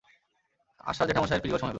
[0.81, 1.69] আশার জেঠামশায়ের ফিরিবার সময় হইল।